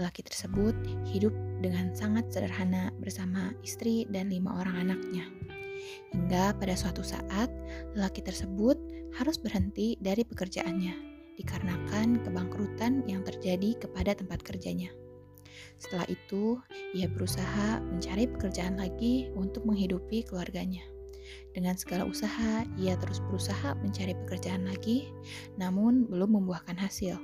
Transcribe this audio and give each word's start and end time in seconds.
Lelaki 0.00 0.24
tersebut 0.24 0.72
hidup 1.12 1.32
dengan 1.60 1.92
sangat 1.92 2.32
sederhana 2.32 2.88
bersama 2.96 3.52
istri 3.60 4.08
dan 4.08 4.32
lima 4.32 4.64
orang 4.64 4.88
anaknya. 4.88 5.28
Hingga 6.16 6.56
pada 6.56 6.72
suatu 6.72 7.04
saat, 7.04 7.52
lelaki 7.92 8.24
tersebut 8.24 8.80
harus 9.16 9.36
berhenti 9.36 10.00
dari 10.00 10.24
pekerjaannya 10.24 11.10
dikarenakan 11.36 12.20
kebangkrutan 12.20 13.04
yang 13.08 13.24
terjadi 13.24 13.76
kepada 13.76 14.12
tempat 14.12 14.44
kerjanya. 14.44 14.92
Setelah 15.80 16.08
itu, 16.08 16.60
ia 16.92 17.08
berusaha 17.08 17.80
mencari 17.80 18.28
pekerjaan 18.28 18.76
lagi 18.76 19.32
untuk 19.32 19.64
menghidupi 19.64 20.24
keluarganya. 20.28 20.84
Dengan 21.50 21.74
segala 21.74 22.06
usaha, 22.06 22.62
ia 22.78 22.94
terus 22.98 23.18
berusaha 23.26 23.74
mencari 23.82 24.14
pekerjaan 24.26 24.66
lagi, 24.66 25.10
namun 25.58 26.06
belum 26.06 26.40
membuahkan 26.40 26.78
hasil. 26.78 27.18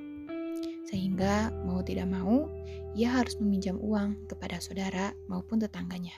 Sehingga 0.87 1.51
mau 1.67 1.83
tidak 1.83 2.07
mau, 2.11 2.47
ia 2.95 3.11
harus 3.11 3.34
meminjam 3.43 3.79
uang 3.83 4.31
kepada 4.31 4.62
saudara 4.62 5.11
maupun 5.27 5.59
tetangganya. 5.59 6.15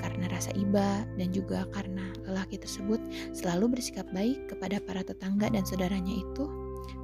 Karena 0.00 0.26
rasa 0.32 0.50
iba 0.56 1.04
dan 1.20 1.28
juga 1.30 1.68
karena 1.70 2.08
lelaki 2.24 2.56
tersebut 2.56 2.98
selalu 3.36 3.76
bersikap 3.76 4.08
baik 4.16 4.48
kepada 4.48 4.80
para 4.80 5.04
tetangga 5.04 5.52
dan 5.52 5.62
saudaranya 5.62 6.10
itu, 6.10 6.44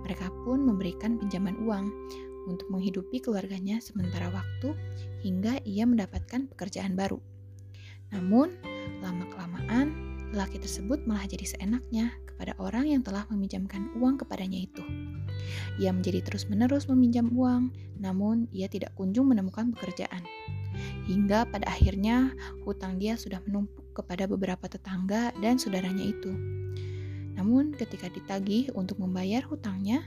mereka 0.03 0.33
pun 0.44 0.64
memberikan 0.64 1.20
pinjaman 1.20 1.61
uang 1.64 1.92
untuk 2.48 2.66
menghidupi 2.72 3.20
keluarganya 3.20 3.78
sementara 3.84 4.33
waktu 4.33 4.72
hingga 5.20 5.61
ia 5.69 5.84
mendapatkan 5.84 6.48
pekerjaan 6.56 6.97
baru. 6.97 7.20
Namun, 8.11 8.56
lama-kelamaan 9.05 9.99
lelaki 10.41 10.56
tersebut 10.56 11.05
malah 11.05 11.28
jadi 11.28 11.44
seenaknya 11.44 12.16
kepada 12.24 12.56
orang 12.56 12.88
yang 12.88 13.05
telah 13.05 13.28
meminjamkan 13.28 13.92
uang 14.00 14.16
kepadanya 14.24 14.64
itu. 14.64 14.80
Ia 15.77 15.92
menjadi 15.92 16.24
terus-menerus 16.24 16.88
meminjam 16.88 17.28
uang, 17.36 17.69
namun 18.00 18.48
ia 18.48 18.64
tidak 18.64 18.97
kunjung 18.97 19.28
menemukan 19.28 19.69
pekerjaan. 19.77 20.24
Hingga 21.05 21.44
pada 21.52 21.69
akhirnya 21.69 22.32
hutang 22.64 22.97
dia 22.97 23.20
sudah 23.20 23.44
menumpuk 23.44 23.92
kepada 23.92 24.24
beberapa 24.24 24.64
tetangga 24.64 25.28
dan 25.44 25.60
saudaranya 25.60 26.08
itu. 26.08 26.32
Namun 27.36 27.77
ketika 27.77 28.08
ditagih 28.08 28.72
untuk 28.72 28.97
membayar 28.97 29.44
hutangnya, 29.44 30.00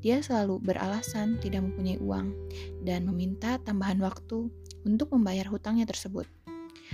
dia 0.00 0.24
selalu 0.24 0.64
beralasan 0.64 1.36
tidak 1.44 1.60
mempunyai 1.60 2.00
uang 2.00 2.32
dan 2.88 3.04
meminta 3.04 3.60
tambahan 3.60 4.00
waktu 4.00 4.48
untuk 4.88 5.12
membayar 5.12 5.44
hutangnya 5.44 5.84
tersebut. 5.84 6.24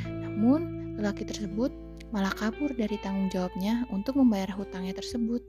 Namun, 0.02 0.79
lelaki 1.00 1.24
tersebut 1.24 1.72
malah 2.12 2.30
kabur 2.36 2.70
dari 2.76 3.00
tanggung 3.00 3.32
jawabnya 3.32 3.88
untuk 3.88 4.20
membayar 4.20 4.52
hutangnya 4.52 4.92
tersebut 4.92 5.40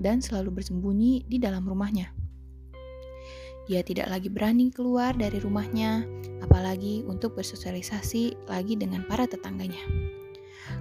dan 0.00 0.24
selalu 0.24 0.62
bersembunyi 0.62 1.28
di 1.28 1.36
dalam 1.36 1.68
rumahnya. 1.68 2.12
Dia 3.66 3.82
tidak 3.82 4.06
lagi 4.06 4.30
berani 4.30 4.70
keluar 4.70 5.10
dari 5.18 5.42
rumahnya, 5.42 6.06
apalagi 6.38 7.02
untuk 7.10 7.34
bersosialisasi 7.34 8.46
lagi 8.46 8.78
dengan 8.78 9.02
para 9.10 9.26
tetangganya. 9.26 9.82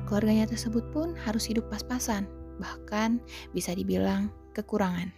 Keluarganya 0.05 0.45
tersebut 0.45 0.85
pun 0.93 1.17
harus 1.25 1.49
hidup 1.49 1.65
pas-pasan, 1.73 2.29
bahkan 2.61 3.17
bisa 3.57 3.73
dibilang 3.73 4.29
kekurangan. 4.53 5.09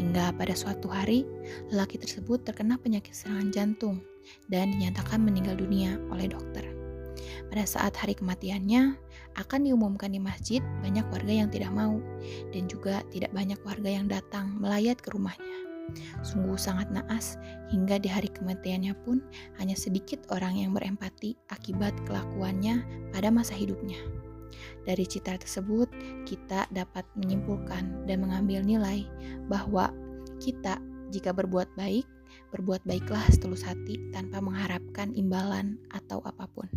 Hingga 0.00 0.32
pada 0.40 0.56
suatu 0.56 0.88
hari, 0.88 1.28
lelaki 1.68 2.00
tersebut 2.00 2.48
terkena 2.48 2.80
penyakit 2.80 3.12
serangan 3.12 3.52
jantung 3.52 3.96
dan 4.48 4.72
dinyatakan 4.72 5.20
meninggal 5.20 5.60
dunia 5.60 6.00
oleh 6.08 6.32
dokter. 6.32 6.69
Pada 7.48 7.64
saat 7.66 7.94
hari 7.96 8.16
kematiannya 8.16 8.96
akan 9.38 9.60
diumumkan 9.66 10.12
di 10.12 10.20
masjid, 10.20 10.62
banyak 10.80 11.06
warga 11.10 11.32
yang 11.32 11.48
tidak 11.52 11.70
mau 11.72 11.98
dan 12.50 12.66
juga 12.66 13.04
tidak 13.12 13.30
banyak 13.34 13.60
warga 13.62 13.90
yang 13.90 14.06
datang 14.10 14.56
melayat 14.58 14.98
ke 14.98 15.12
rumahnya. 15.12 15.70
Sungguh 16.22 16.54
sangat 16.54 16.90
naas 16.94 17.34
hingga 17.74 17.98
di 17.98 18.06
hari 18.06 18.30
kematiannya 18.30 18.94
pun 19.02 19.18
hanya 19.58 19.74
sedikit 19.74 20.22
orang 20.30 20.58
yang 20.58 20.70
berempati 20.70 21.34
akibat 21.50 21.94
kelakuannya 22.06 22.86
pada 23.10 23.28
masa 23.34 23.58
hidupnya. 23.58 23.98
Dari 24.84 25.06
citra 25.06 25.38
tersebut, 25.38 25.88
kita 26.26 26.66
dapat 26.74 27.06
menyimpulkan 27.18 28.06
dan 28.06 28.22
mengambil 28.22 28.62
nilai 28.62 29.06
bahwa 29.46 29.90
kita 30.42 30.78
jika 31.10 31.34
berbuat 31.34 31.74
baik, 31.74 32.06
berbuat 32.54 32.86
baiklah 32.86 33.22
setulus 33.30 33.66
hati 33.66 33.98
tanpa 34.14 34.38
mengharapkan 34.38 35.10
imbalan 35.14 35.78
atau 35.90 36.22
apa 36.22 36.46
pun. 36.50 36.70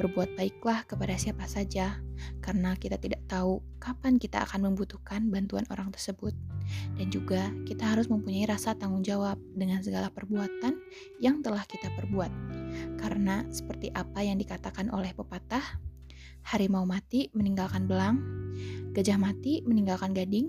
Berbuat 0.00 0.34
baiklah 0.36 0.84
kepada 0.88 1.14
siapa 1.16 1.44
saja, 1.44 2.00
karena 2.40 2.74
kita 2.76 2.96
tidak 2.96 3.22
tahu 3.28 3.60
kapan 3.76 4.16
kita 4.16 4.42
akan 4.44 4.72
membutuhkan 4.72 5.28
bantuan 5.28 5.64
orang 5.68 5.92
tersebut, 5.92 6.32
dan 6.96 7.06
juga 7.12 7.52
kita 7.68 7.84
harus 7.84 8.08
mempunyai 8.08 8.48
rasa 8.48 8.74
tanggung 8.74 9.04
jawab 9.04 9.36
dengan 9.54 9.84
segala 9.84 10.08
perbuatan 10.10 10.76
yang 11.20 11.44
telah 11.44 11.62
kita 11.68 11.92
perbuat. 11.94 12.32
Karena, 12.98 13.44
seperti 13.52 13.92
apa 13.92 14.24
yang 14.24 14.40
dikatakan 14.40 14.88
oleh 14.92 15.12
pepatah, 15.12 15.64
harimau 16.46 16.86
mati 16.86 17.28
meninggalkan 17.34 17.84
belang, 17.90 18.22
gajah 18.94 19.18
mati 19.18 19.60
meninggalkan 19.66 20.14
gading, 20.16 20.48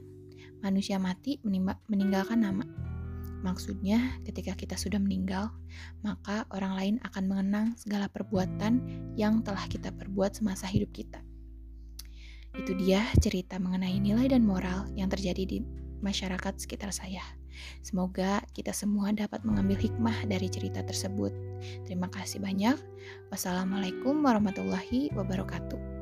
manusia 0.62 0.98
mati 0.98 1.42
meninggalkan 1.90 2.42
nama. 2.42 2.87
Maksudnya, 3.46 4.18
ketika 4.26 4.58
kita 4.58 4.74
sudah 4.74 4.98
meninggal, 4.98 5.54
maka 6.02 6.46
orang 6.50 6.74
lain 6.74 6.96
akan 7.06 7.24
mengenang 7.30 7.68
segala 7.78 8.10
perbuatan 8.10 8.82
yang 9.14 9.46
telah 9.46 9.66
kita 9.70 9.94
perbuat 9.94 10.42
semasa 10.42 10.66
hidup 10.66 10.90
kita. 10.94 11.22
Itu 12.58 12.74
dia 12.74 13.06
cerita 13.22 13.62
mengenai 13.62 14.02
nilai 14.02 14.26
dan 14.34 14.42
moral 14.42 14.90
yang 14.98 15.08
terjadi 15.08 15.46
di 15.46 15.58
masyarakat 16.02 16.58
sekitar 16.58 16.90
saya. 16.90 17.22
Semoga 17.82 18.42
kita 18.54 18.70
semua 18.74 19.10
dapat 19.14 19.42
mengambil 19.42 19.82
hikmah 19.82 20.30
dari 20.30 20.50
cerita 20.50 20.86
tersebut. 20.86 21.34
Terima 21.86 22.10
kasih 22.10 22.42
banyak. 22.42 22.78
Wassalamualaikum 23.34 24.22
warahmatullahi 24.22 25.10
wabarakatuh. 25.14 25.97